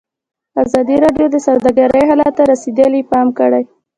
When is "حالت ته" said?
2.09-2.43